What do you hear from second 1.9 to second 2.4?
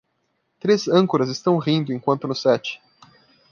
enquanto no